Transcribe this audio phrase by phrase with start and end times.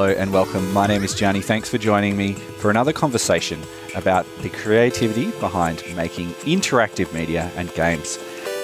[0.00, 0.72] Hello and welcome.
[0.72, 1.42] My name is Gianni.
[1.42, 3.62] Thanks for joining me for another conversation
[3.94, 8.16] about the creativity behind making interactive media and games.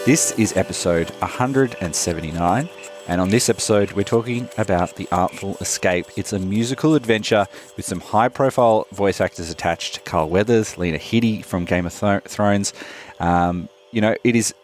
[0.06, 2.70] This is episode 179,
[3.06, 6.06] and on this episode, we're talking about The Artful Escape.
[6.16, 11.44] It's a musical adventure with some high profile voice actors attached Carl Weathers, Lena Headey
[11.44, 12.72] from Game of Thrones.
[13.20, 14.54] Um, you know, it is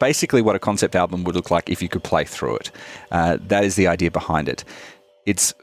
[0.00, 2.72] basically what a concept album would look like if you could play through it.
[3.12, 4.64] Uh, that is the idea behind it.
[5.24, 5.54] It's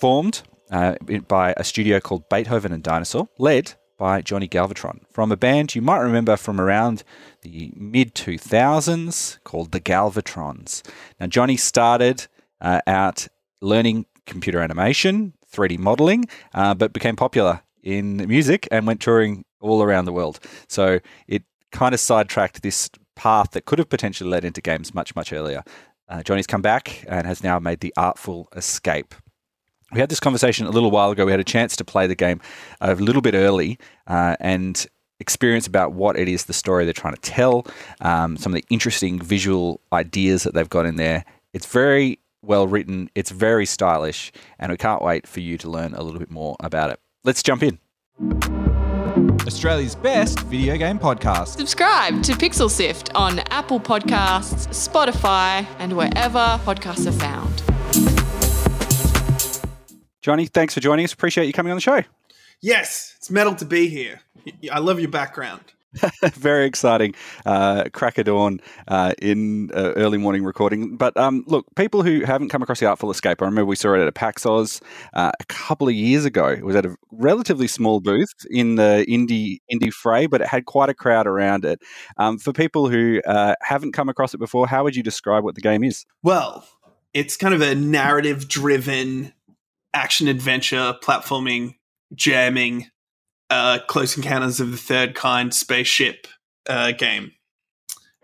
[0.00, 0.94] formed uh,
[1.28, 5.82] by a studio called Beethoven and Dinosaur, led by Johnny Galvatron from a band you
[5.82, 7.04] might remember from around
[7.42, 10.82] the mid 2000s called the Galvatrons.
[11.20, 12.26] Now, Johnny started
[12.62, 13.28] uh, out
[13.60, 19.82] learning computer animation, 3D modeling, uh, but became popular in music and went touring all
[19.82, 20.40] around the world.
[20.68, 21.42] So it
[21.72, 25.62] kind of sidetracked this path that could have potentially led into games much, much earlier.
[26.08, 29.14] Uh, Johnny's come back and has now made the artful escape.
[29.92, 31.24] We had this conversation a little while ago.
[31.24, 32.40] We had a chance to play the game
[32.80, 34.86] a little bit early uh, and
[35.18, 37.66] experience about what it is, the story they're trying to tell,
[38.00, 41.24] um, some of the interesting visual ideas that they've got in there.
[41.52, 45.92] It's very well written, it's very stylish, and we can't wait for you to learn
[45.94, 47.00] a little bit more about it.
[47.24, 47.78] Let's jump in.
[49.46, 51.48] Australia's best video game podcast.
[51.58, 57.69] Subscribe to Pixel Sift on Apple Podcasts, Spotify, and wherever podcasts are found.
[60.22, 61.12] Johnny, thanks for joining us.
[61.12, 62.02] Appreciate you coming on the show.
[62.60, 64.20] Yes, it's metal to be here.
[64.70, 65.62] I love your background.
[66.34, 67.14] Very exciting.
[67.44, 70.96] Uh, crack of dawn uh, in uh, early morning recording.
[70.96, 73.94] But um, look, people who haven't come across the Artful Escape, I remember we saw
[73.94, 74.80] it at a PAX Aus
[75.14, 76.48] uh, a couple of years ago.
[76.48, 80.66] It was at a relatively small booth in the indie indie fray, but it had
[80.66, 81.80] quite a crowd around it.
[82.18, 85.56] Um, for people who uh, haven't come across it before, how would you describe what
[85.56, 86.06] the game is?
[86.22, 86.64] Well,
[87.12, 89.32] it's kind of a narrative driven
[89.94, 91.74] action adventure platforming
[92.14, 92.90] jamming
[93.50, 96.26] uh, Close Encounters of the Third Kind spaceship
[96.68, 97.32] uh, game.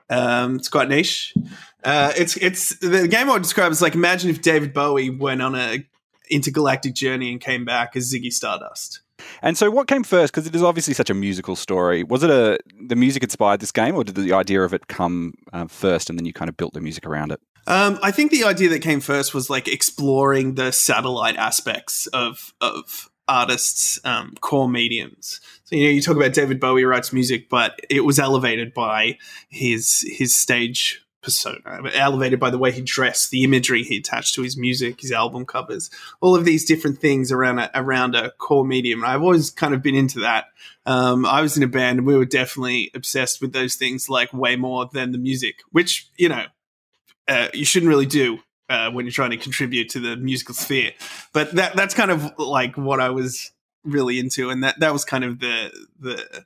[0.09, 1.35] Um, it's quite niche.
[1.83, 5.43] Uh, it's it's the game I would describe as like imagine if David Bowie went
[5.43, 5.85] on a
[6.31, 9.03] intergalactic journey and came back as Ziggy Stardust.
[9.43, 10.33] And so, what came first?
[10.33, 12.05] Because it is obviously such a musical story.
[12.05, 15.35] Was it a the music inspired this game, or did the idea of it come
[15.53, 17.41] uh, first, and then you kind of built the music around it?
[17.67, 22.55] Um, I think the idea that came first was like exploring the satellite aspects of
[22.61, 25.41] of artists' um, core mediums.
[25.65, 29.19] So you know, you talk about David Bowie writes music, but it was elevated by
[29.49, 34.43] his his stage persona, elevated by the way he dressed, the imagery he attached to
[34.43, 35.91] his music, his album covers,
[36.21, 39.05] all of these different things around a, around a core medium.
[39.05, 40.45] I've always kind of been into that.
[40.87, 44.33] Um, I was in a band, and we were definitely obsessed with those things, like
[44.33, 46.45] way more than the music, which you know
[47.29, 48.39] uh, you shouldn't really do
[48.69, 50.93] uh, when you're trying to contribute to the musical sphere.
[51.33, 53.53] But that that's kind of like what I was
[53.85, 56.45] really into, and that that was kind of the the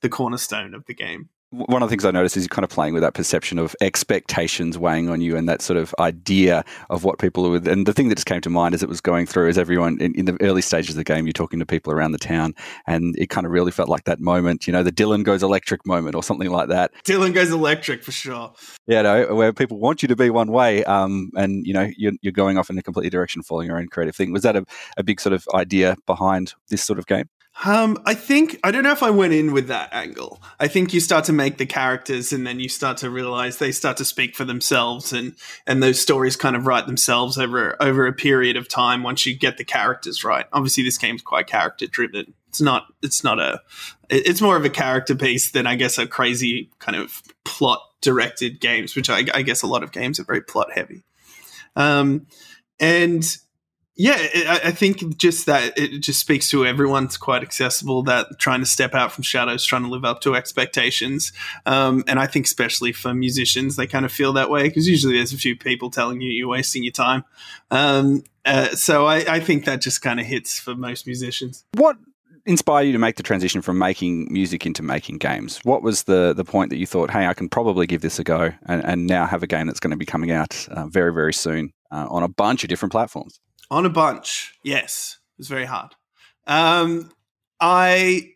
[0.00, 2.70] the cornerstone of the game one of the things I noticed is you're kind of
[2.70, 7.04] playing with that perception of expectations weighing on you and that sort of idea of
[7.04, 7.68] what people are with.
[7.68, 9.98] And the thing that just came to mind as it was going through is everyone
[10.00, 12.54] in, in, the early stages of the game, you're talking to people around the town,
[12.86, 15.86] and it kind of really felt like that moment, you know, the Dylan goes electric
[15.86, 16.92] moment or something like that.
[17.04, 18.52] Dylan goes electric for sure.
[18.86, 22.12] Yeah, no, where people want you to be one way, um, and you know, you're,
[22.22, 24.32] you're going off in a completely direction, following your own creative thing.
[24.32, 24.64] Was that a,
[24.96, 27.28] a big sort of idea behind this sort of game?
[27.64, 30.42] Um, I think I don't know if I went in with that angle.
[30.58, 33.70] I think you start to make the characters, and then you start to realize they
[33.70, 38.06] start to speak for themselves, and and those stories kind of write themselves over over
[38.06, 39.04] a period of time.
[39.04, 42.34] Once you get the characters right, obviously this game's quite character driven.
[42.48, 42.86] It's not.
[43.02, 43.62] It's not a.
[44.10, 48.60] It's more of a character piece than I guess a crazy kind of plot directed
[48.60, 51.04] games, which I, I guess a lot of games are very plot heavy.
[51.76, 52.26] Um,
[52.80, 53.24] and
[53.96, 54.16] yeah,
[54.64, 58.02] I think just that it just speaks to everyone's quite accessible.
[58.02, 61.32] That trying to step out from shadows, trying to live up to expectations,
[61.64, 65.16] um, and I think especially for musicians, they kind of feel that way because usually
[65.16, 67.24] there's a few people telling you you're wasting your time.
[67.70, 71.64] Um, uh, so I, I think that just kind of hits for most musicians.
[71.74, 71.96] What
[72.46, 75.60] inspired you to make the transition from making music into making games?
[75.62, 78.24] What was the the point that you thought, hey, I can probably give this a
[78.24, 81.12] go, and, and now have a game that's going to be coming out uh, very
[81.12, 83.38] very soon uh, on a bunch of different platforms?
[83.74, 85.18] On a bunch, yes.
[85.32, 85.96] It was very hard.
[86.46, 87.10] Um,
[87.58, 88.34] I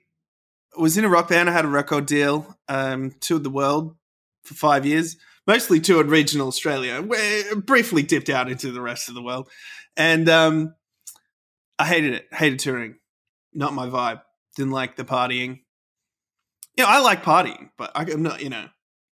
[0.76, 1.48] was in a rock band.
[1.48, 3.94] I had a record deal, um, toured the world
[4.42, 7.00] for five years, mostly toured regional Australia.
[7.00, 9.48] Where briefly dipped out into the rest of the world,
[9.96, 10.74] and um,
[11.78, 12.26] I hated it.
[12.32, 12.96] Hated touring.
[13.54, 14.22] Not my vibe.
[14.56, 15.60] Didn't like the partying.
[16.76, 18.42] You know, I like partying, but I'm not.
[18.42, 18.66] You know,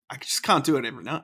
[0.10, 1.24] I just can't do it every night.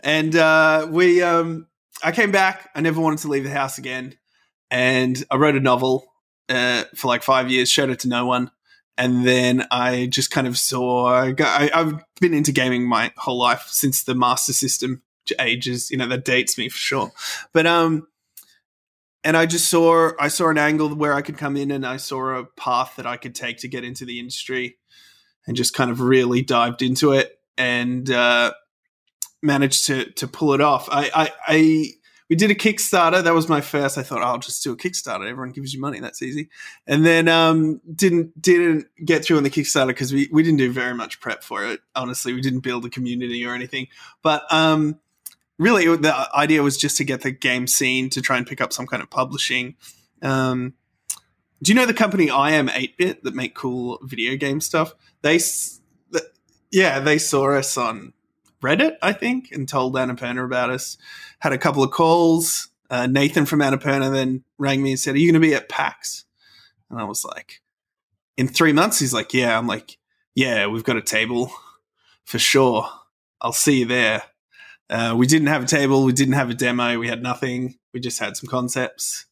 [0.00, 1.66] And uh, we, um,
[2.02, 2.68] I came back.
[2.74, 4.18] I never wanted to leave the house again
[4.74, 6.12] and I wrote a novel
[6.48, 8.50] uh, for like five years, showed it to no one,
[8.98, 11.06] and then I just kind of saw.
[11.06, 15.02] I, I've been into gaming my whole life since the Master System
[15.38, 15.92] ages.
[15.92, 17.12] You know that dates me for sure,
[17.52, 18.08] but um,
[19.22, 21.96] and I just saw I saw an angle where I could come in, and I
[21.96, 24.76] saw a path that I could take to get into the industry,
[25.46, 28.52] and just kind of really dived into it and uh,
[29.40, 30.88] managed to to pull it off.
[30.90, 31.90] I, I, I
[32.30, 33.22] we did a Kickstarter.
[33.22, 33.98] That was my first.
[33.98, 35.28] I thought oh, I'll just do a Kickstarter.
[35.28, 36.00] Everyone gives you money.
[36.00, 36.48] That's easy.
[36.86, 40.72] And then um, didn't didn't get through on the Kickstarter because we we didn't do
[40.72, 41.80] very much prep for it.
[41.94, 43.88] Honestly, we didn't build a community or anything.
[44.22, 44.98] But um,
[45.58, 48.72] really, the idea was just to get the game scene to try and pick up
[48.72, 49.76] some kind of publishing.
[50.22, 50.74] Um,
[51.62, 54.94] do you know the company iam8bit that make cool video game stuff?
[55.22, 55.40] They,
[56.70, 58.12] yeah, they saw us on
[58.64, 60.96] Reddit, I think, and told Annapurna about us.
[61.40, 62.68] Had a couple of calls.
[62.88, 65.68] Uh, Nathan from Annapurna then rang me and said, "Are you going to be at
[65.68, 66.24] PAX?"
[66.88, 67.60] And I was like,
[68.36, 69.98] "In three months?" He's like, "Yeah." I'm like,
[70.34, 71.52] "Yeah, we've got a table
[72.24, 72.88] for sure.
[73.40, 74.22] I'll see you there."
[74.88, 76.04] Uh, we didn't have a table.
[76.04, 76.98] We didn't have a demo.
[76.98, 77.76] We had nothing.
[77.92, 79.26] We just had some concepts.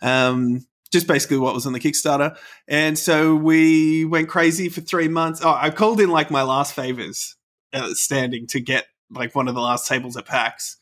[0.00, 2.36] Um, just basically what was on the Kickstarter.
[2.66, 5.40] And so we went crazy for three months.
[5.42, 7.36] Oh, I called in like my last favors
[7.72, 10.76] uh, standing to get like one of the last tables at PAX.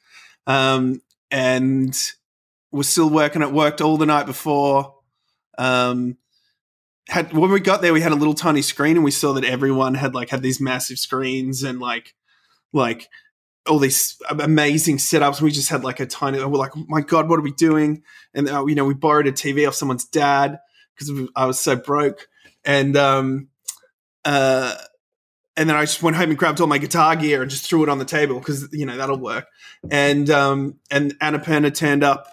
[0.46, 1.00] Um,
[1.30, 1.96] and
[2.70, 3.42] was still working.
[3.42, 4.94] It worked all the night before.
[5.58, 6.16] Um,
[7.08, 9.44] had when we got there, we had a little tiny screen, and we saw that
[9.44, 12.14] everyone had like had these massive screens and like
[12.72, 13.08] like
[13.68, 15.40] all these amazing setups.
[15.40, 16.38] We just had like a tiny.
[16.38, 18.02] We're like, oh my god, what are we doing?
[18.34, 20.58] And uh, you know, we borrowed a TV off someone's dad
[20.94, 22.28] because I was so broke,
[22.64, 23.48] and um,
[24.24, 24.74] uh,
[25.56, 27.82] and then I just went home and grabbed all my guitar gear and just threw
[27.82, 29.46] it on the table because you know that'll work.
[29.90, 32.28] And um, and Annapurna turned up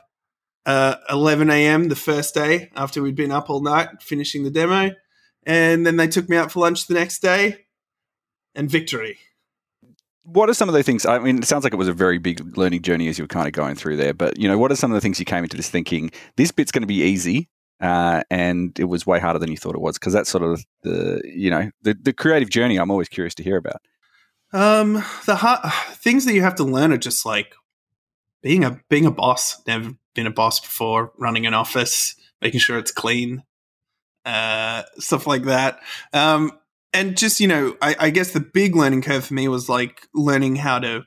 [0.66, 1.90] uh, 11 a.m.
[1.90, 4.92] the first day after we'd been up all night finishing the demo,
[5.46, 7.66] and then they took me out for lunch the next day,
[8.56, 9.18] and victory.
[10.26, 11.06] What are some of the things?
[11.06, 13.30] I mean, it sounds like it was a very big learning journey as you were
[13.30, 14.14] kind of going through there.
[14.14, 16.12] But you know, what are some of the things you came into this thinking?
[16.38, 17.50] This bit's going to be easy,
[17.84, 20.66] uh, and it was way harder than you thought it was because that's sort of
[20.84, 22.78] the you know the the creative journey.
[22.78, 23.82] I'm always curious to hear about.
[24.54, 24.94] Um,
[25.26, 25.36] the
[25.96, 27.54] things that you have to learn are just like
[28.42, 29.62] being a being a boss.
[29.68, 31.12] Never been a boss before.
[31.18, 33.44] Running an office, making sure it's clean,
[34.24, 35.82] uh, stuff like that.
[36.14, 36.54] Um,
[36.94, 40.08] and just you know, I, I guess the big learning curve for me was like
[40.14, 41.04] learning how to,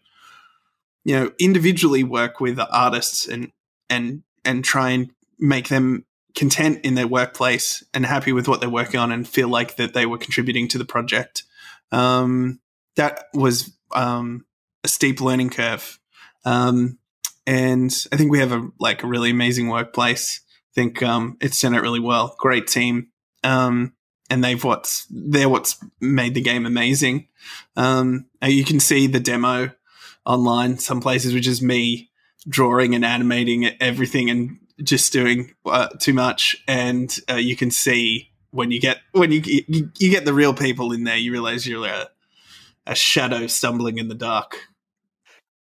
[1.05, 3.50] you know, individually work with artists and
[3.88, 6.05] and and try and make them
[6.37, 9.94] content in their workplace and happy with what they're working on and feel like that
[9.94, 11.43] they were contributing to the project.
[11.91, 12.61] Um,
[12.94, 14.44] that was um,
[14.85, 15.99] a steep learning curve.
[16.44, 16.99] Um,
[17.47, 20.43] and I think we have a like a really amazing workplace.
[20.49, 22.37] I think um, it's done it really well.
[22.39, 23.09] Great team.
[23.43, 23.94] Um,
[24.29, 27.29] and they've what's they're what's made the game amazing.
[27.77, 29.71] Um, you can see the demo
[30.25, 32.11] online some places, which is me
[32.49, 36.56] drawing and animating everything and just doing uh, too much.
[36.69, 40.55] And uh, you can see when you get when you, you, you get the real
[40.55, 42.08] people in there, you realize you're a,
[42.86, 44.58] a shadow stumbling in the dark.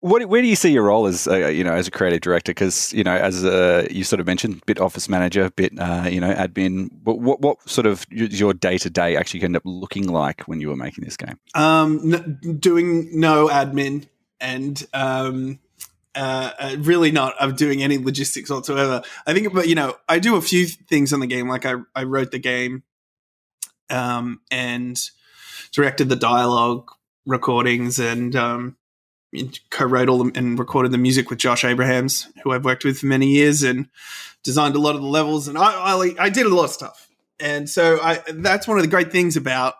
[0.01, 2.51] What, where do you see your role as uh, you know as a creative director?
[2.51, 6.19] Because you know, as a, you sort of mentioned, bit office manager, bit uh, you
[6.19, 6.89] know admin.
[7.03, 10.59] What, what, what sort of your day to day actually end up looking like when
[10.59, 11.39] you were making this game?
[11.55, 14.07] Um, n- doing no admin
[14.41, 15.59] and um,
[16.15, 19.01] uh, uh, really not of doing any logistics whatsoever.
[19.25, 21.47] I think, but you know, I do a few things on the game.
[21.47, 22.83] Like I, I wrote the game,
[23.89, 24.99] um, and
[25.71, 26.91] directed the dialogue
[27.25, 28.77] recordings and um,
[29.69, 33.27] co-wrote all and recorded the music with Josh Abrahams, who I've worked with for many
[33.27, 33.87] years, and
[34.43, 35.47] designed a lot of the levels.
[35.47, 37.09] And I, I, I did a lot of stuff.
[37.39, 39.75] And so I, that's one of the great things about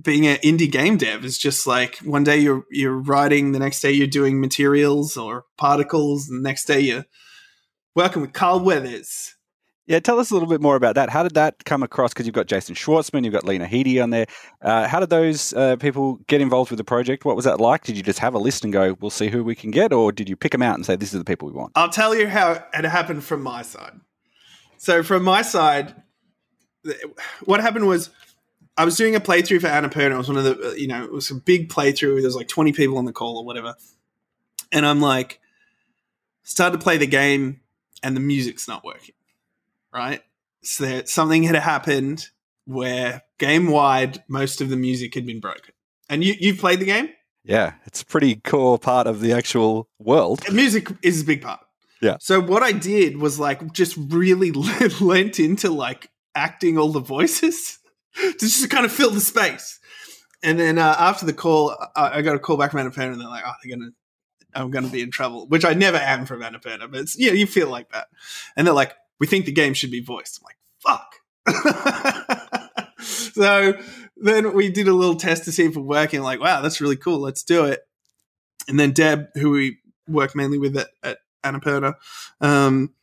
[0.00, 3.80] being an indie game dev is just like one day you're you're writing, the next
[3.80, 7.06] day you're doing materials or particles, and the next day you're
[7.94, 9.34] working with Carl Weathers.
[9.86, 11.10] Yeah, tell us a little bit more about that.
[11.10, 12.12] How did that come across?
[12.12, 14.26] Because you've got Jason Schwartzman, you've got Lena Headey on there.
[14.60, 17.24] Uh, how did those uh, people get involved with the project?
[17.24, 17.84] What was that like?
[17.84, 20.10] Did you just have a list and go, "We'll see who we can get," or
[20.10, 21.72] did you pick them out and say, "This is the people we want"?
[21.76, 24.00] I'll tell you how it happened from my side.
[24.76, 25.94] So from my side,
[27.44, 28.10] what happened was
[28.76, 30.12] I was doing a playthrough for Annapurna.
[30.12, 32.12] It was one of the, uh, you know, it was a big playthrough.
[32.12, 33.74] Where there's like 20 people on the call or whatever.
[34.72, 35.40] And I'm like,
[36.42, 37.60] started to play the game
[38.02, 39.14] and the music's not working,
[39.92, 40.22] right?
[40.62, 42.28] So there, something had happened
[42.66, 45.72] where game wide, most of the music had been broken.
[46.08, 47.10] And you, you've played the game?
[47.44, 50.42] Yeah, it's a pretty core part of the actual world.
[50.46, 51.60] And music is a big part.
[52.02, 52.16] Yeah.
[52.20, 54.52] So what I did was like just really
[55.00, 57.78] lent into like acting all the voices
[58.16, 59.78] to just kind of fill the space.
[60.42, 63.20] And then uh, after the call, I, I got a call back from Annapurna, and
[63.20, 63.90] they're like, "Oh, they're gonna,
[64.54, 67.46] I'm gonna be in trouble," which I never am from Annapurna, but it's, yeah, you
[67.46, 68.08] feel like that.
[68.56, 71.14] And they're like, "We think the game should be voiced." I'm like, "Fuck."
[73.00, 73.74] so
[74.16, 76.22] then we did a little test to see if it was working.
[76.22, 77.20] Like, wow, that's really cool.
[77.20, 77.80] Let's do it.
[78.68, 81.94] And then Deb, who we work mainly with at, at Annapurna,
[82.40, 82.94] um,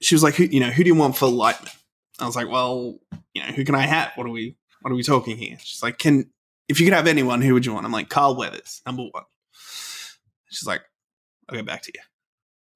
[0.00, 1.74] she was like, who, you know, who do you want for Lightman?
[2.20, 2.98] I was like, well,
[3.34, 4.12] you know, who can I have?
[4.14, 5.56] What are we, what are we talking here?
[5.62, 6.30] She's like, can,
[6.68, 7.86] if you could have anyone, who would you want?
[7.86, 9.24] I'm like, Carl Weathers, number one.
[10.50, 10.82] She's like,
[11.48, 12.00] I'll get back to you.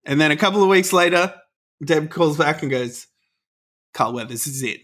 [0.04, 1.34] And then a couple of weeks later,
[1.84, 3.06] Deb calls back and goes,
[3.92, 4.80] Carl Weathers is it.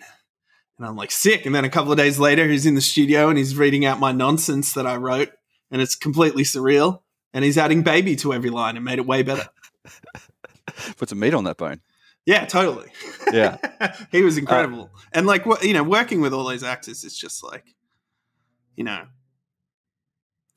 [0.79, 1.45] And I'm like, sick.
[1.45, 4.01] And then a couple of days later, he's in the studio and he's reading out
[4.01, 5.31] my nonsense that I wrote.
[5.71, 7.03] And it's completely surreal.
[7.33, 9.49] And he's adding baby to every line and made it way better.
[10.97, 11.81] Put some meat on that bone.
[12.31, 12.87] Yeah, totally.
[13.33, 13.57] Yeah.
[14.13, 14.89] he was incredible.
[15.13, 17.75] and like, what you know, working with all those actors is just like,
[18.77, 19.03] you know,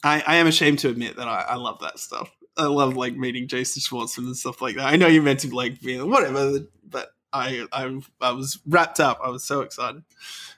[0.03, 2.29] I, I am ashamed to admit that I, I love that stuff.
[2.55, 4.85] I love like meeting Jason Schwartzman and stuff like that.
[4.85, 9.19] I know you meant to like be whatever, but I, I I was wrapped up.
[9.23, 10.03] I was so excited,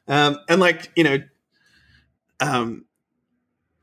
[0.10, 1.20] um, and like you know,
[2.42, 2.84] um,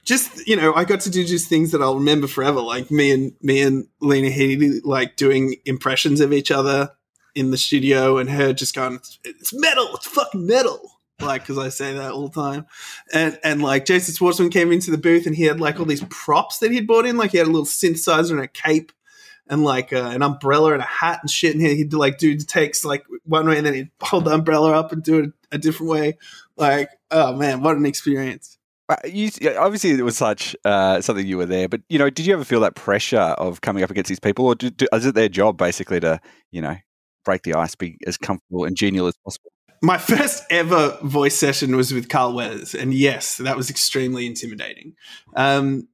[0.04, 2.60] just you know, I got to do just things that I'll remember forever.
[2.60, 6.90] Like me and me and Lena Headey like doing impressions of each other
[7.34, 11.68] in the studio, and her just going, "It's metal, it's fucking metal." Like, because I
[11.68, 12.66] say that all the time,
[13.12, 16.04] and and like Jason Schwartzman came into the booth and he had like all these
[16.10, 18.92] props that he'd bought in, like he had a little synthesizer and a cape,
[19.48, 21.54] and like uh, an umbrella and a hat and shit.
[21.54, 24.92] And he'd like do takes like one way, and then he'd hold the umbrella up
[24.92, 26.18] and do it a different way.
[26.56, 28.58] Like, oh man, what an experience!
[28.88, 32.26] Uh, You, obviously, it was such uh, something you were there, but you know, did
[32.26, 35.06] you ever feel that pressure of coming up against these people, or do, do, is
[35.06, 36.20] it their job basically to
[36.50, 36.76] you know
[37.24, 39.50] break the ice, be as comfortable and genial as possible?
[39.82, 44.94] My first ever voice session was with Carl Weathers, and yes, that was extremely intimidating.
[45.34, 45.88] Um,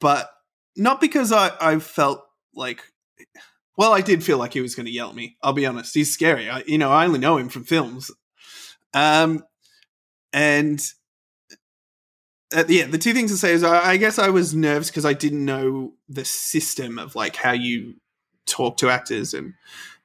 [0.00, 0.30] but
[0.76, 2.82] not because I, I felt like,
[3.76, 5.36] well, I did feel like he was going to yell at me.
[5.42, 6.48] I'll be honest, he's scary.
[6.48, 8.10] I, you know, I only know him from films.
[8.94, 9.44] Um,
[10.32, 10.80] and
[12.54, 15.04] uh, yeah, the two things to say is I, I guess I was nervous because
[15.04, 17.94] I didn't know the system of like how you
[18.46, 19.54] talk to actors and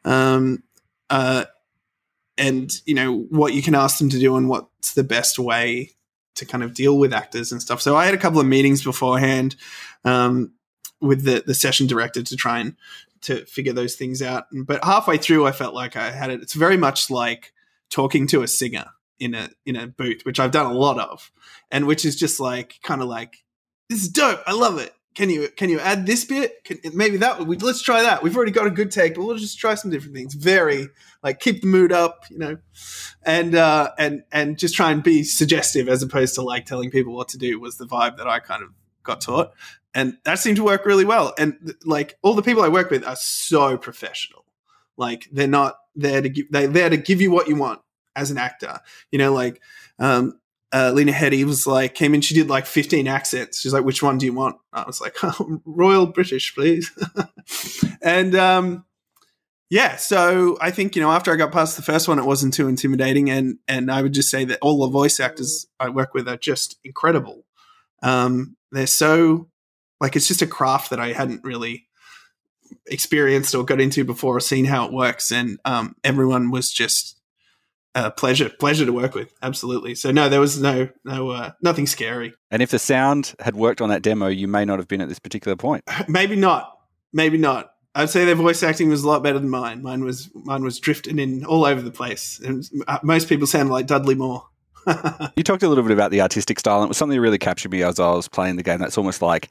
[0.05, 0.63] um
[1.09, 1.45] uh
[2.37, 5.91] and you know what you can ask them to do and what's the best way
[6.35, 7.81] to kind of deal with actors and stuff.
[7.81, 9.55] So I had a couple of meetings beforehand
[10.03, 10.53] um,
[10.99, 12.75] with the the session director to try and
[13.21, 14.45] to figure those things out.
[14.51, 16.41] But halfway through, I felt like I had it.
[16.41, 17.53] It's very much like
[17.89, 18.87] talking to a singer
[19.19, 21.31] in a in a booth, which I've done a lot of,
[21.69, 23.43] and which is just like kind of like
[23.89, 24.41] this is dope.
[24.47, 24.93] I love it.
[25.13, 26.63] Can you can you add this bit?
[26.63, 28.23] Can, maybe that we, let's try that.
[28.23, 30.33] We've already got a good take, but we'll just try some different things.
[30.33, 30.87] Very
[31.21, 32.57] like keep the mood up, you know,
[33.23, 37.13] and uh, and and just try and be suggestive as opposed to like telling people
[37.13, 38.69] what to do was the vibe that I kind of
[39.03, 39.53] got taught,
[39.93, 41.33] and that seemed to work really well.
[41.37, 44.45] And like all the people I work with are so professional.
[44.95, 47.81] Like they're not there to give they're there to give you what you want
[48.15, 48.79] as an actor.
[49.11, 49.61] You know, like
[49.99, 50.39] um,
[50.73, 53.59] uh, Lena Headey was like, came in, she did like 15 accents.
[53.59, 54.57] She's like, which one do you want?
[54.71, 56.91] I was like, oh, Royal British, please.
[58.01, 58.85] and um,
[59.69, 62.53] yeah, so I think, you know, after I got past the first one, it wasn't
[62.53, 63.29] too intimidating.
[63.29, 66.37] And, and I would just say that all the voice actors I work with are
[66.37, 67.45] just incredible.
[68.01, 69.49] Um, they're so,
[69.99, 71.87] like, it's just a craft that I hadn't really
[72.87, 75.31] experienced or got into before or seen how it works.
[75.31, 77.20] And um, everyone was just,
[77.95, 79.33] uh, pleasure, pleasure to work with.
[79.41, 79.95] Absolutely.
[79.95, 82.33] So no, there was no, no, uh, nothing scary.
[82.49, 85.09] And if the sound had worked on that demo, you may not have been at
[85.09, 85.83] this particular point.
[86.07, 86.77] Maybe not.
[87.13, 87.73] Maybe not.
[87.93, 89.81] I'd say their voice acting was a lot better than mine.
[89.81, 93.69] Mine was mine was drifting in all over the place, and uh, most people sound
[93.69, 94.45] like Dudley Moore.
[95.35, 97.37] you talked a little bit about the artistic style, and it was something that really
[97.37, 98.79] captured me as I was playing the game.
[98.79, 99.49] That's almost like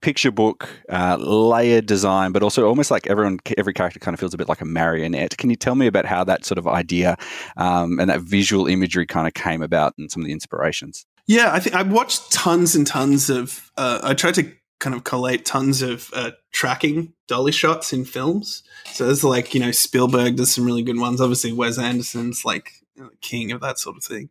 [0.00, 4.34] picture book, uh, layered design, but also almost like everyone, every character kind of feels
[4.34, 5.36] a bit like a marionette.
[5.36, 7.16] Can you tell me about how that sort of idea
[7.56, 11.06] um, and that visual imagery kind of came about and some of the inspirations?
[11.26, 13.70] Yeah, I think I watched tons and tons of.
[13.76, 18.62] Uh, I tried to kind of collate tons of uh, tracking dolly shots in films.
[18.92, 21.20] So there's like you know Spielberg does some really good ones.
[21.20, 22.72] Obviously, Wes Anderson's like
[23.20, 24.30] king of that sort of thing.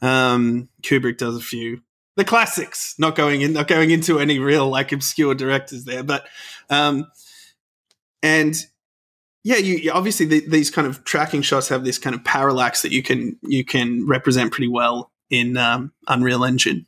[0.00, 1.82] Um, Kubrick does a few
[2.18, 2.94] the classics.
[2.98, 6.26] Not going in, not going into any real like obscure directors there, but
[6.68, 7.06] um,
[8.22, 8.54] and
[9.44, 12.92] yeah, you obviously the, these kind of tracking shots have this kind of parallax that
[12.92, 16.86] you can you can represent pretty well in um, Unreal Engine.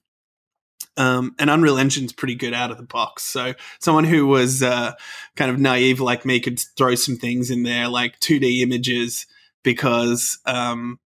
[0.97, 3.23] Um, and Unreal Engine's pretty good out of the box.
[3.23, 4.93] So someone who was uh,
[5.37, 9.27] kind of naive like me could throw some things in there, like 2D images,
[9.63, 10.99] because um,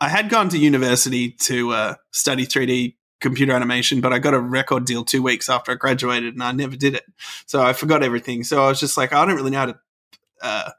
[0.00, 4.40] I had gone to university to uh, study 3D computer animation, but I got a
[4.40, 7.04] record deal two weeks after I graduated, and I never did it.
[7.46, 8.44] So I forgot everything.
[8.44, 9.78] So I was just like, I don't really know how to
[10.42, 10.70] uh,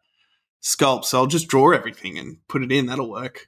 [0.61, 2.87] sculpt, so I'll just draw everything and put it in.
[2.87, 3.47] That'll work.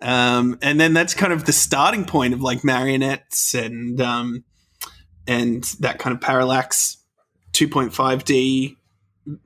[0.00, 4.44] Um, and then that's kind of the starting point of like marionettes and um,
[5.28, 6.96] and that kind of parallax
[7.52, 8.76] 2.5D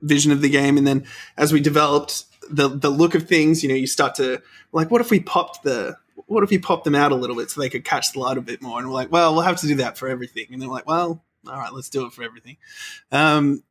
[0.01, 0.77] vision of the game.
[0.77, 1.05] And then
[1.37, 5.01] as we developed the the look of things, you know, you start to like, what
[5.01, 7.69] if we popped the what if you popped them out a little bit so they
[7.69, 8.79] could catch the light a bit more?
[8.79, 10.47] And we're like, well, we'll have to do that for everything.
[10.51, 12.57] And they're like, well, all right, let's do it for everything.
[13.11, 13.63] Um,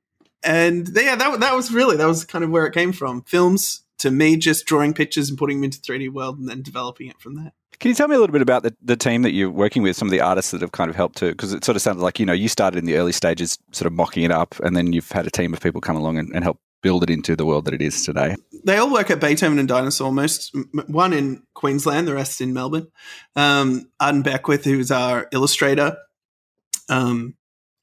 [0.44, 3.22] and yeah, that that was really that was kind of where it came from.
[3.22, 7.08] Films to me just drawing pictures and putting them into 3D world and then developing
[7.08, 7.52] it from there.
[7.78, 9.96] Can you tell me a little bit about the, the team that you're working with,
[9.96, 12.02] some of the artists that have kind of helped to, because it sort of sounded
[12.02, 14.74] like, you know, you started in the early stages sort of mocking it up and
[14.74, 17.34] then you've had a team of people come along and, and help build it into
[17.36, 18.36] the world that it is today.
[18.64, 20.54] They all work at Beethoven and Dinosaur, most
[20.86, 22.88] one in Queensland, the rest in Melbourne.
[23.34, 25.96] Um, Arden Beckwith, who's our illustrator,
[26.88, 27.34] um,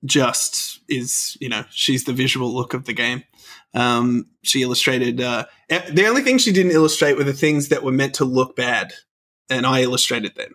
[0.05, 3.23] just is, you know, she's the visual look of the game.
[3.73, 5.19] Um, she illustrated.
[5.21, 8.55] Uh, the only thing she didn't illustrate were the things that were meant to look
[8.55, 8.93] bad,
[9.49, 10.53] and I illustrated them.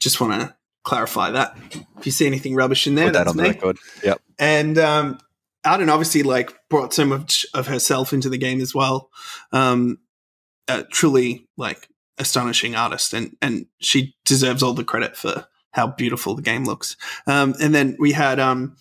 [0.00, 1.56] Just want to clarify that.
[1.98, 3.48] If you see anything rubbish in there, Put that that's on the me.
[3.50, 3.78] record.
[4.04, 4.20] Yep.
[4.38, 5.18] And um,
[5.66, 9.10] Arden obviously like brought so much of herself into the game as well.
[9.52, 9.98] Um,
[10.90, 16.42] truly like astonishing artist, and and she deserves all the credit for how beautiful the
[16.42, 16.96] game looks.
[17.26, 18.76] Um, and then we had um,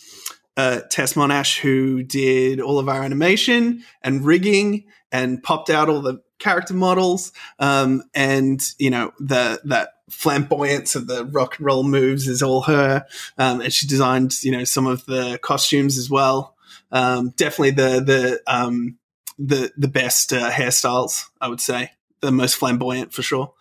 [0.56, 6.02] uh, Tess Monash, who did all of our animation and rigging and popped out all
[6.02, 7.32] the character models.
[7.60, 12.62] Um, and, you know, the that flamboyance of the rock and roll moves is all
[12.62, 13.06] her.
[13.38, 16.55] Um, and she designed, you know, some of the costumes as well.
[16.96, 18.98] Um, definitely the, the, um,
[19.38, 21.92] the, the best uh, hairstyles, I would say.
[22.22, 23.54] The most flamboyant for sure.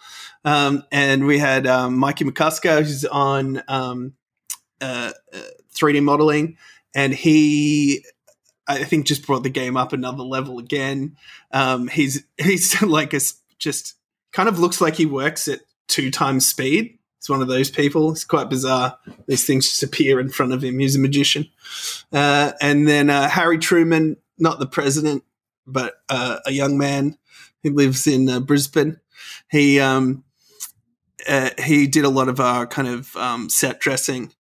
[0.45, 4.15] Um, and we had um, Mikey McCusker, who's on um,
[4.81, 5.13] uh,
[5.75, 6.57] 3D uh, modeling,
[6.95, 8.05] and he,
[8.69, 11.17] I think, just brought the game up another level again.
[11.51, 13.21] Um, he's he's like a
[13.59, 13.95] just
[14.33, 16.99] kind of looks like he works at two times speed.
[17.25, 18.11] He's one of those people.
[18.13, 18.99] It's quite bizarre.
[19.27, 20.79] These things just appear in front of him.
[20.79, 21.49] He's a magician.
[22.13, 25.25] Uh, and then uh, Harry Truman, not the president,
[25.67, 27.17] but uh, a young man
[27.63, 29.01] who lives in uh, Brisbane.
[29.51, 30.23] He um,
[31.27, 34.35] uh, he did a lot of our kind of um, set dressing.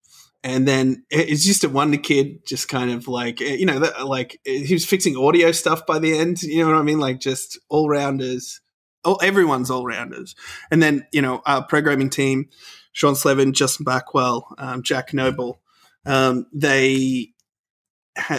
[0.43, 4.57] And then it's just a wonder kid, just kind of like you know, like eh,
[4.65, 6.43] he was fixing audio stuff by the end.
[6.43, 6.99] You know what I mean?
[6.99, 8.59] Like just all rounders.
[9.05, 10.35] Oh, everyone's all rounders.
[10.71, 12.49] And then you know, our programming team,
[12.91, 15.61] Sean Slevin, Justin Backwell, um, Jack Noble.
[16.05, 17.29] Um, they,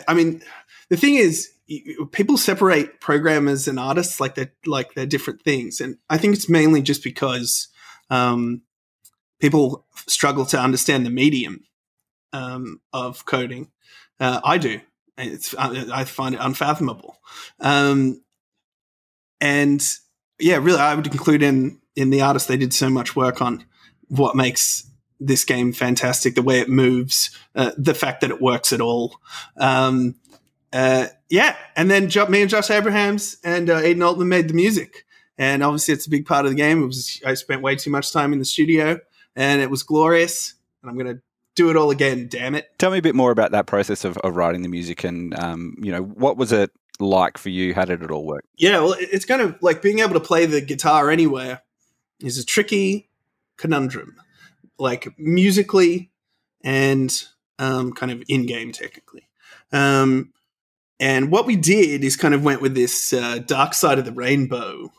[0.09, 0.43] I mean,
[0.89, 1.51] the thing is,
[2.13, 6.49] people separate programmers and artists like they're like they're different things, and I think it's
[6.49, 7.69] mainly just because
[8.11, 8.63] um,
[9.41, 11.65] people struggle to understand the medium
[12.33, 13.71] um, of coding.
[14.21, 14.81] Uh, I do.
[15.17, 17.19] It's, I find it unfathomable.
[17.61, 18.21] Um,
[19.41, 19.85] and
[20.39, 22.49] yeah, really, I would include in in the artists.
[22.49, 23.65] They did so much work on
[24.09, 24.89] what makes
[25.21, 29.17] this game fantastic, the way it moves, uh, the fact that it works at all.
[29.57, 30.17] Um,
[30.73, 35.05] uh, yeah, and then me and Josh Abrahams and uh, Aiden Altman made the music
[35.39, 36.83] and obviously it's a big part of the game.
[36.83, 39.01] It was I spent way too much time in the studio,
[39.35, 40.55] and it was glorious.
[40.83, 41.23] And I'm to
[41.55, 42.29] do it all again.
[42.29, 42.71] Damn it!
[42.79, 45.77] Tell me a bit more about that process of, of writing the music, and um,
[45.81, 47.75] you know what was it like for you?
[47.75, 48.45] How did it all work?
[48.57, 51.63] Yeah, well, it's kind of like being able to play the guitar anywhere
[52.21, 53.11] is a tricky
[53.57, 54.17] conundrum,
[54.79, 56.11] like musically
[56.63, 57.25] and
[57.59, 59.29] um, kind of in game technically.
[59.73, 60.33] Um,
[61.01, 64.13] and what we did is kind of went with this uh, dark side of the
[64.13, 64.93] rainbow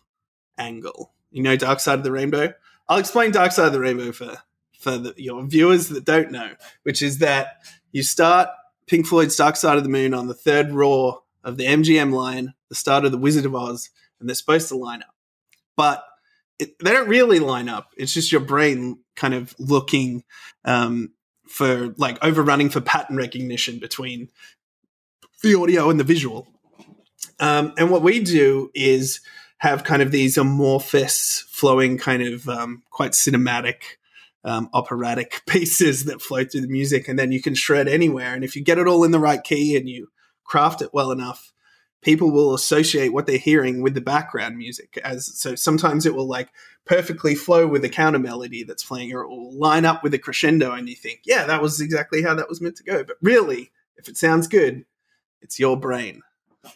[0.58, 1.14] angle.
[1.32, 2.54] You know, Dark Side of the Rainbow.
[2.88, 4.38] I'll explain Dark Side of the Rainbow for
[4.80, 6.52] for the, your viewers that don't know,
[6.84, 8.50] which is that you start
[8.88, 12.54] Pink Floyd's Dark Side of the Moon on the third roar of the MGM line,
[12.70, 15.14] the start of the Wizard of Oz, and they're supposed to line up,
[15.78, 16.04] but
[16.60, 17.92] it, they don't really line up.
[17.98, 20.24] It's just your brain kind of looking
[20.64, 21.12] um,
[21.48, 24.30] for like overrunning for pattern recognition between
[25.44, 26.48] the audio and the visual.
[27.40, 29.20] Um, and what we do is
[29.58, 33.98] have kind of these amorphous, flowing, kind of um, quite cinematic,
[34.44, 38.34] um, operatic pieces that flow through the music, and then you can shred anywhere.
[38.34, 40.08] And if you get it all in the right key and you
[40.46, 41.52] craft it well enough,
[42.02, 46.28] people will associate what they're hearing with the background music as so sometimes it will
[46.28, 46.50] like
[46.86, 50.20] perfectly flow with the counter melody that's playing or it will line up with a
[50.20, 53.04] crescendo and you think yeah that was exactly how that was meant to go.
[53.04, 54.86] But really if it sounds good
[55.42, 56.22] it's your brain.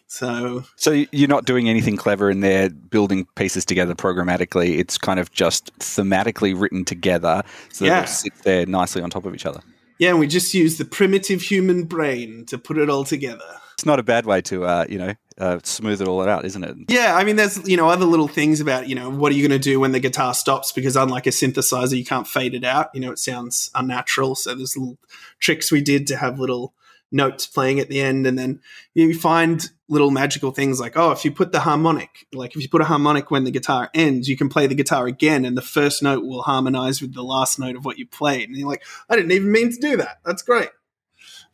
[0.07, 4.79] So so you're not doing anything clever in there building pieces together programmatically.
[4.79, 8.03] It's kind of just thematically written together so that Yeah.
[8.03, 9.61] it sits there nicely on top of each other
[9.99, 13.85] yeah and we just use the primitive human brain to put it all together it's
[13.85, 16.75] not a bad way to uh, you know uh, smooth it all out isn't it
[16.89, 19.47] Yeah, I mean, there's you know other little things about you know what are you
[19.47, 22.65] going to do when the guitar stops because unlike a synthesizer, you can't fade it
[22.65, 22.89] out.
[22.93, 24.35] You know, it sounds unnatural.
[24.35, 24.97] So there's little
[25.39, 26.73] tricks we did to have little
[27.11, 28.59] notes playing at the end, and then
[28.93, 32.69] you find little magical things like oh, if you put the harmonic, like if you
[32.69, 35.61] put a harmonic when the guitar ends, you can play the guitar again, and the
[35.61, 38.83] first note will harmonize with the last note of what you played, and you're like,
[39.09, 40.19] I didn't even mean to do that.
[40.23, 40.69] That's great.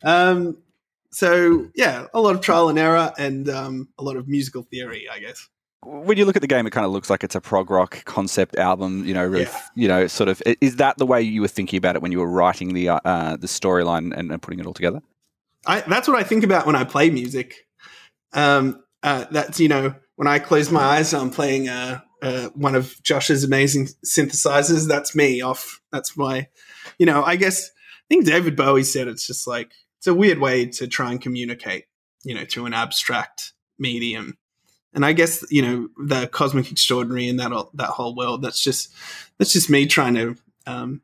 [0.04, 0.58] Um,
[1.10, 5.06] so yeah, a lot of trial and error and um, a lot of musical theory,
[5.10, 5.48] I guess.
[5.82, 8.04] when you look at the game, it kind of looks like it's a prog rock
[8.04, 9.04] concept album.
[9.06, 9.60] You know, really, Yeah.
[9.74, 10.42] you know, sort of.
[10.60, 13.36] Is that the way you were thinking about it when you were writing the uh,
[13.36, 15.00] the storyline and, and putting it all together?
[15.66, 17.65] I, that's what I think about when I play music.
[18.32, 22.74] Um, uh, that's you know when I close my eyes, I'm playing uh, uh, one
[22.74, 24.88] of Josh's amazing synthesizers.
[24.88, 25.80] That's me off.
[25.92, 26.48] That's my,
[26.98, 27.22] you know.
[27.22, 30.88] I guess I think David Bowie said it's just like it's a weird way to
[30.88, 31.84] try and communicate,
[32.24, 34.36] you know, through an abstract medium.
[34.94, 38.42] And I guess you know the cosmic extraordinary and that that whole world.
[38.42, 38.92] That's just
[39.38, 40.36] that's just me trying to
[40.66, 41.02] um,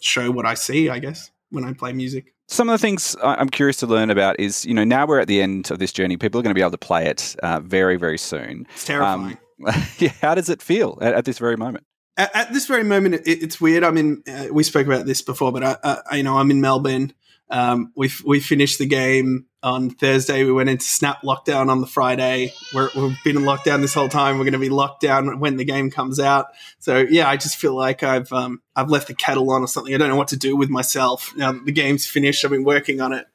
[0.00, 0.88] show what I see.
[0.88, 2.31] I guess when I play music.
[2.52, 5.28] Some of the things I'm curious to learn about is, you know, now we're at
[5.28, 6.16] the end of this journey.
[6.16, 8.66] People are going to be able to play it uh, very, very soon.
[8.74, 9.38] It's terrifying.
[9.66, 11.84] Um, yeah, how does it feel at, at this very moment?
[12.16, 13.84] at, at this very moment, it, it's weird.
[13.84, 16.60] I mean, uh, we spoke about this before, but I, I, you know, I'm in
[16.60, 17.12] Melbourne.
[17.50, 20.44] Um, we we finished the game on Thursday.
[20.44, 22.52] We went into snap lockdown on the Friday.
[22.74, 24.38] We're, we've been in lockdown this whole time.
[24.38, 26.46] We're going to be locked down when the game comes out.
[26.78, 29.94] So yeah, I just feel like I've um, I've left the kettle on or something.
[29.94, 31.52] I don't know what to do with myself now.
[31.52, 32.44] that The game's finished.
[32.44, 33.26] I've been working on it.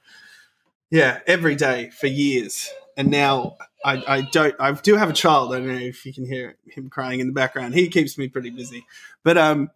[0.90, 4.56] Yeah, every day for years, and now I, I don't.
[4.60, 5.54] I do have a child.
[5.54, 7.74] I don't know if you can hear him crying in the background.
[7.74, 8.86] He keeps me pretty busy.
[9.24, 9.70] But um,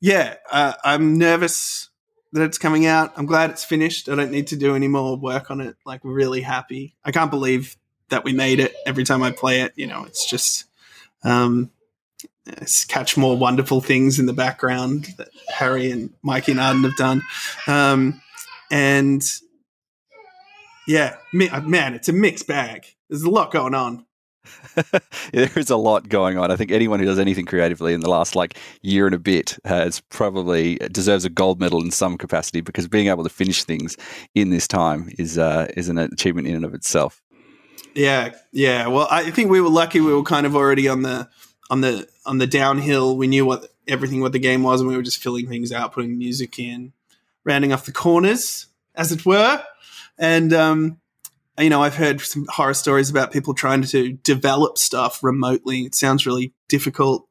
[0.00, 1.87] yeah, uh, I'm nervous
[2.32, 3.12] that it's coming out.
[3.16, 4.08] I'm glad it's finished.
[4.08, 5.76] I don't need to do any more work on it.
[5.86, 6.94] Like, really happy.
[7.04, 7.76] I can't believe
[8.10, 8.74] that we made it.
[8.86, 10.64] Every time I play it, you know, it's just
[11.24, 11.70] um,
[12.88, 17.22] catch more wonderful things in the background that Harry and Mikey and Arden have done,
[17.66, 18.20] um,
[18.70, 19.22] and
[20.86, 22.86] yeah, man, it's a mixed bag.
[23.08, 24.06] There's a lot going on.
[25.32, 26.50] there is a lot going on.
[26.50, 29.58] I think anyone who does anything creatively in the last like year and a bit
[29.64, 33.96] has probably deserves a gold medal in some capacity because being able to finish things
[34.34, 37.22] in this time is uh, is an achievement in and of itself.
[37.94, 38.86] Yeah, yeah.
[38.86, 40.00] Well, I think we were lucky.
[40.00, 41.28] We were kind of already on the
[41.70, 43.16] on the on the downhill.
[43.16, 45.92] We knew what everything what the game was, and we were just filling things out,
[45.92, 46.92] putting music in,
[47.44, 49.62] rounding off the corners, as it were.
[50.18, 51.00] And um,
[51.58, 55.80] you know, I've heard some horror stories about people trying to develop stuff remotely.
[55.82, 57.28] It sounds really difficult.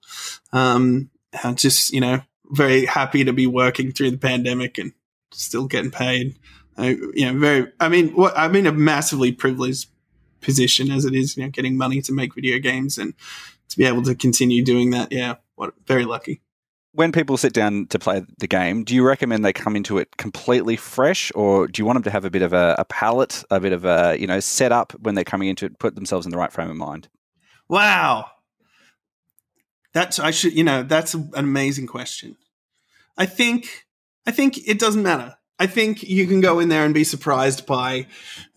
[0.51, 1.09] Um,
[1.43, 4.93] I'm just you know very happy to be working through the pandemic and
[5.31, 6.37] still getting paid.
[6.77, 7.71] I, you know, very.
[7.79, 9.89] I mean, what I'm in a massively privileged
[10.41, 13.13] position as it is, you know, getting money to make video games and
[13.69, 15.11] to be able to continue doing that.
[15.11, 16.41] Yeah, what very lucky.
[16.97, 20.17] When people sit down to play the game, do you recommend they come into it
[20.17, 23.43] completely fresh, or do you want them to have a bit of a, a palette,
[23.51, 26.31] a bit of a you know setup when they're coming into it, put themselves in
[26.31, 27.07] the right frame of mind?
[27.69, 28.31] Wow,
[29.93, 32.35] that's I should you know that's an amazing question.
[33.15, 33.85] I think
[34.25, 35.37] I think it doesn't matter.
[35.59, 38.07] I think you can go in there and be surprised by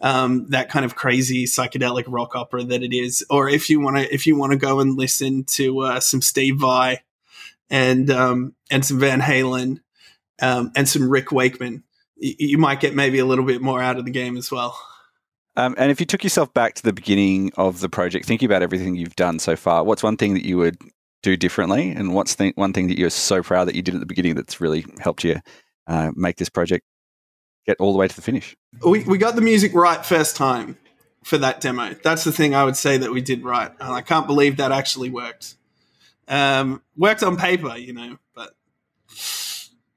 [0.00, 3.98] um, that kind of crazy psychedelic rock opera that it is, or if you want
[3.98, 7.02] to if you want to go and listen to uh, some Steve Vai
[7.70, 9.80] and um, and some Van Halen
[10.42, 11.84] um, and some Rick Wakeman,
[12.20, 14.78] y- you might get maybe a little bit more out of the game as well.
[15.56, 18.62] Um, and if you took yourself back to the beginning of the project, thinking about
[18.62, 20.78] everything you've done so far, what's one thing that you would
[21.22, 24.00] do differently, and what's the, one thing that you're so proud that you did at
[24.00, 25.36] the beginning that's really helped you
[25.86, 26.84] uh, make this project
[27.66, 28.56] get all the way to the finish?
[28.84, 30.78] we, we got the music right first time
[31.24, 31.94] for that demo.
[32.02, 33.70] That's the thing I would say that we did right.
[33.80, 35.56] And I can't believe that actually worked.
[36.30, 38.54] Um, worked on paper, you know, but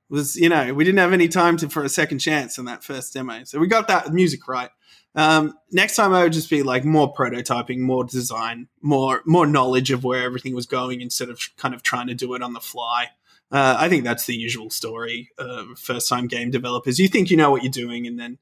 [0.09, 2.83] was, you know, we didn't have any time to, for a second chance in that
[2.83, 3.43] first demo.
[3.43, 4.71] So we got that music right.
[5.15, 9.91] Um, next time I would just be like more prototyping, more design, more, more knowledge
[9.91, 12.59] of where everything was going instead of kind of trying to do it on the
[12.59, 13.09] fly.
[13.51, 16.97] Uh, I think that's the usual story of first time game developers.
[16.97, 18.39] You think you know what you're doing, and then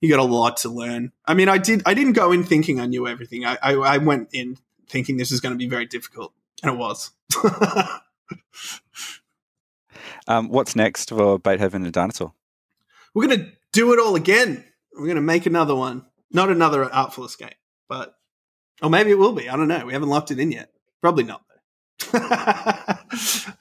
[0.00, 1.12] you got a lot to learn.
[1.24, 1.82] I mean, I did.
[1.86, 3.44] I didn't go in thinking I knew everything.
[3.44, 4.56] I I, I went in
[4.88, 6.32] thinking this was going to be very difficult,
[6.64, 7.12] and it was.
[10.26, 12.32] Um, what's next for Beethoven and Dinosaur?
[13.14, 14.64] We're going to do it all again.
[14.94, 16.04] We're going to make another one.
[16.30, 17.54] Not another Artful Escape,
[17.88, 18.14] but
[18.82, 19.48] or maybe it will be.
[19.48, 19.86] I don't know.
[19.86, 20.70] We haven't locked it in yet.
[21.00, 21.54] Probably not though.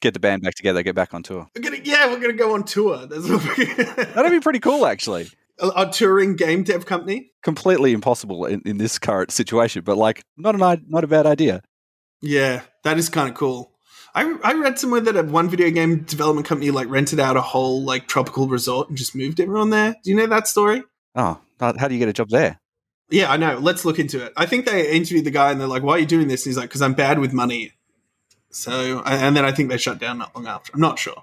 [0.00, 1.48] get the band back together, get back on tour.
[1.54, 3.06] We're gonna, yeah, we're gonna go on tour.
[3.06, 5.28] That'd be pretty cool, actually.
[5.58, 7.30] A, a, touring game dev company.
[7.42, 11.62] Completely impossible in, in this current situation, but like not an not a bad idea.
[12.20, 13.72] Yeah, that is kind of cool.
[14.14, 17.42] I, I read somewhere that a one video game development company like rented out a
[17.42, 19.94] whole like tropical resort and just moved everyone there.
[20.02, 20.82] Do you know that story?
[21.14, 22.58] Oh, how do you get a job there?
[23.10, 23.58] Yeah, I know.
[23.58, 24.32] Let's look into it.
[24.36, 26.50] I think they interviewed the guy and they're like, "Why are you doing this?" And
[26.50, 27.72] he's like, "Because I'm bad with money."
[28.50, 30.72] So, and then I think they shut down not long after.
[30.74, 31.22] I'm not sure.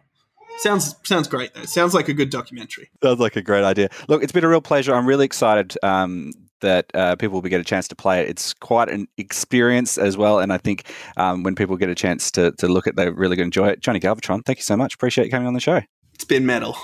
[0.60, 1.64] Sounds sounds great though.
[1.64, 2.92] Sounds like a good documentary.
[3.04, 3.90] Sounds like a great idea.
[4.08, 4.94] Look, it's been a real pleasure.
[4.94, 6.32] I'm really excited um,
[6.64, 8.30] that uh, people will get a chance to play it.
[8.30, 12.32] It's quite an experience as well, and I think um, when people get a chance
[12.32, 13.80] to to look at, it, they're really going to enjoy it.
[13.80, 14.96] Johnny Galvatron, thank you so much.
[14.96, 15.82] Appreciate you coming on the show.
[16.16, 16.76] It's been metal.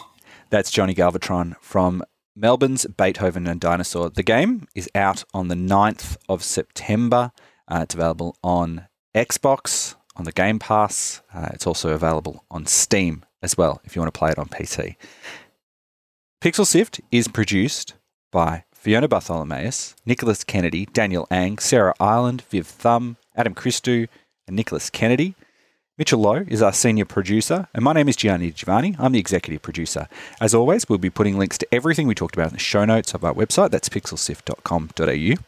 [0.50, 2.04] That's Johnny Galvatron from
[2.36, 4.10] Melbourne's Beethoven and Dinosaur.
[4.10, 7.32] The game is out on the 9th of September.
[7.68, 11.22] Uh, it's available on Xbox, on the Game Pass.
[11.34, 14.48] Uh, it's also available on Steam as well if you want to play it on
[14.48, 14.96] PC.
[16.42, 17.96] Pixel Sift is produced
[18.32, 24.08] by Fiona Bartholomaeus, Nicholas Kennedy, Daniel Ang, Sarah Ireland, Viv Thum, Adam Christou,
[24.48, 25.36] and Nicholas Kennedy.
[25.98, 28.96] Mitchell Loh is our senior producer, and my name is Gianni Giovanni.
[28.98, 30.08] I'm the executive producer.
[30.40, 33.14] As always, we'll be putting links to everything we talked about in the show notes
[33.14, 33.72] of our website.
[33.72, 35.44] That's pixelsift.com.au.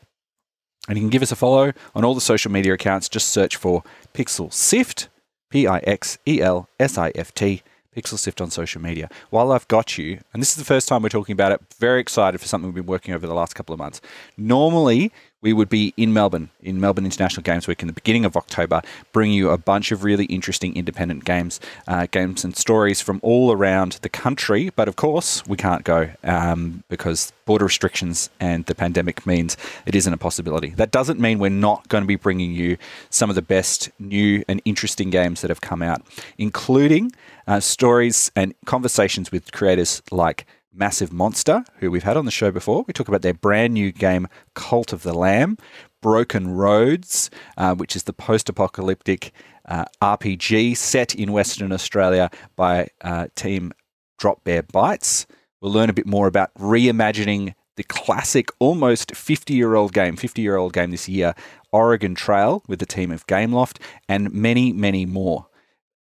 [0.89, 3.07] And you can give us a follow on all the social media accounts.
[3.07, 5.07] Just search for Pixel Sift,
[5.49, 7.63] P I X E L S I F T,
[7.95, 9.09] Pixel Sift on social media.
[9.29, 11.99] While I've got you, and this is the first time we're talking about it, very
[11.99, 13.99] excited for something we've been working over the last couple of months.
[14.37, 18.37] Normally, we would be in Melbourne, in Melbourne International Games Week in the beginning of
[18.37, 23.19] October, bringing you a bunch of really interesting independent games, uh, games and stories from
[23.23, 24.69] all around the country.
[24.75, 29.95] But of course, we can't go um, because border restrictions and the pandemic means it
[29.95, 30.69] isn't a possibility.
[30.69, 32.77] That doesn't mean we're not going to be bringing you
[33.09, 36.01] some of the best new and interesting games that have come out,
[36.37, 37.11] including
[37.47, 42.51] uh, stories and conversations with creators like Massive Monster, who we've had on the show
[42.51, 42.83] before.
[42.87, 45.57] We talk about their brand new game, Cult of the Lamb,
[46.01, 49.33] Broken Roads, uh, which is the post apocalyptic
[49.65, 53.73] uh, RPG set in Western Australia by uh, team
[54.17, 55.25] Drop Bear Bytes.
[55.61, 60.41] We'll learn a bit more about reimagining the classic, almost 50 year old game, 50
[60.41, 61.33] year old game this year,
[61.71, 63.77] Oregon Trail, with the team of Gameloft,
[64.09, 65.47] and many, many more.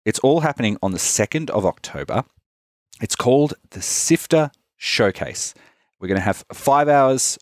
[0.05, 2.25] It's all happening on the 2nd of October
[3.01, 5.53] it's called the Sifter Showcase.
[5.99, 7.37] We're going to have five hours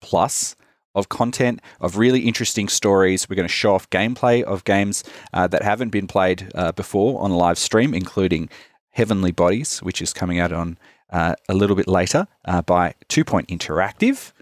[0.00, 0.56] plus
[0.94, 3.28] of content, of really interesting stories.
[3.28, 7.20] We're going to show off gameplay of games uh, that haven't been played uh, before
[7.20, 8.48] on a live stream, including
[8.90, 10.78] Heavenly Bodies, which is coming out on
[11.10, 14.32] uh, a little bit later uh, by Two Point Interactive.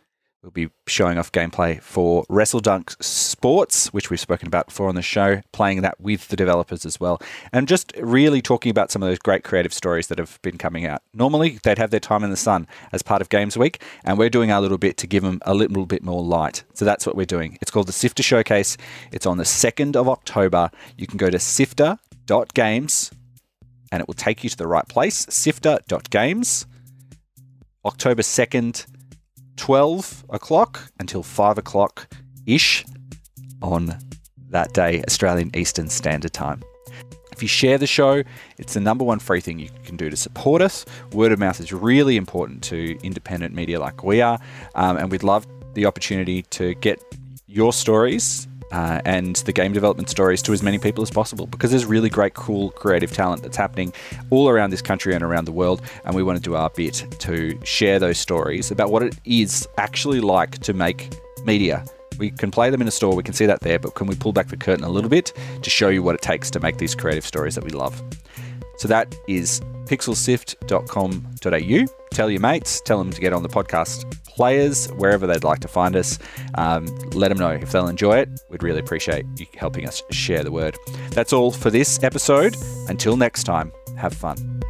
[0.42, 5.02] We'll be showing off gameplay for WrestleDunk Sports, which we've spoken about before on the
[5.02, 9.08] show, playing that with the developers as well, and just really talking about some of
[9.08, 11.00] those great creative stories that have been coming out.
[11.14, 14.28] Normally, they'd have their time in the sun as part of Games Week, and we're
[14.28, 16.64] doing our little bit to give them a little bit more light.
[16.74, 17.56] So that's what we're doing.
[17.62, 18.76] It's called the Sifter Showcase.
[19.12, 20.72] It's on the 2nd of October.
[20.96, 23.12] You can go to sifter.games
[23.92, 25.24] and it will take you to the right place.
[25.28, 26.66] Sifter.games.
[27.84, 28.86] October 2nd
[29.56, 32.08] 12 o'clock until 5 o'clock
[32.46, 32.84] ish
[33.60, 33.96] on
[34.50, 36.62] that day, Australian Eastern Standard Time.
[37.32, 38.22] If you share the show,
[38.58, 40.84] it's the number one free thing you can do to support us.
[41.12, 44.38] Word of mouth is really important to independent media like we are,
[44.74, 47.02] um, and we'd love the opportunity to get
[47.46, 51.70] your stories uh, and the game development stories to as many people as possible because
[51.70, 53.92] there's really great, cool, creative talent that's happening
[54.30, 55.82] all around this country and around the world.
[56.04, 59.68] And we want to do our bit to share those stories about what it is
[59.78, 61.10] actually like to make
[61.44, 61.84] media.
[62.18, 64.14] We can play them in a store, we can see that there, but can we
[64.14, 65.32] pull back the curtain a little bit
[65.62, 68.02] to show you what it takes to make these creative stories that we love?
[68.76, 71.86] So that is pixelsift.com.au.
[72.10, 75.68] Tell your mates, tell them to get on the podcast players wherever they'd like to
[75.68, 76.18] find us.
[76.54, 78.28] Um, let them know if they'll enjoy it.
[78.50, 80.76] We'd really appreciate you helping us share the word.
[81.10, 82.56] That's all for this episode.
[82.88, 84.62] Until next time, have fun.